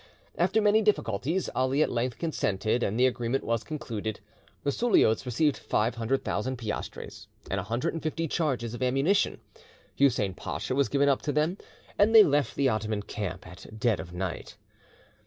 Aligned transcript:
After 0.35 0.61
many 0.63 0.81
difficulties, 0.81 1.47
Ali 1.53 1.83
at 1.83 1.91
length 1.91 2.17
consented, 2.17 2.81
and 2.81 2.99
the 2.99 3.05
agreement 3.05 3.43
was 3.43 3.63
concluded. 3.63 4.19
The 4.63 4.71
Suliots 4.71 5.27
received 5.27 5.57
five 5.57 5.93
hundred 5.93 6.23
thousand 6.25 6.57
piastres 6.57 7.27
and 7.51 7.59
a 7.59 7.63
hundred 7.65 7.93
and 7.93 8.01
fifty 8.01 8.27
charges 8.27 8.73
of 8.73 8.81
ammunition, 8.81 9.41
Hussien 9.95 10.33
Pacha 10.35 10.73
was 10.73 10.89
given 10.89 11.07
up 11.07 11.21
to 11.21 11.31
them, 11.31 11.59
and 11.99 12.15
they 12.15 12.23
left 12.23 12.55
the 12.55 12.67
Ottoman 12.67 13.03
camp 13.03 13.45
at 13.45 13.67
dead 13.79 13.99
of 13.99 14.11
night. 14.11 14.57